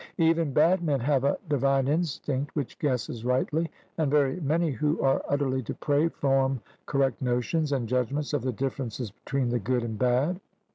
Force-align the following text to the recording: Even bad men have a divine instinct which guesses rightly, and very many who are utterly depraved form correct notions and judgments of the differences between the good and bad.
Even 0.17 0.51
bad 0.51 0.81
men 0.83 0.99
have 1.01 1.23
a 1.23 1.37
divine 1.47 1.87
instinct 1.87 2.55
which 2.55 2.79
guesses 2.79 3.23
rightly, 3.23 3.69
and 3.99 4.09
very 4.09 4.39
many 4.41 4.71
who 4.71 4.99
are 4.99 5.21
utterly 5.29 5.61
depraved 5.61 6.15
form 6.15 6.59
correct 6.87 7.21
notions 7.21 7.71
and 7.71 7.87
judgments 7.87 8.33
of 8.33 8.41
the 8.41 8.51
differences 8.51 9.11
between 9.11 9.49
the 9.49 9.59
good 9.59 9.83
and 9.83 9.99
bad. 9.99 10.39